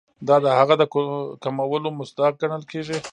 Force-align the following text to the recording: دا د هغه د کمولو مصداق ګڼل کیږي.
دا 0.27 0.35
د 0.45 0.47
هغه 0.59 0.75
د 0.81 0.83
کمولو 1.43 1.89
مصداق 1.99 2.33
ګڼل 2.41 2.63
کیږي. 2.71 2.97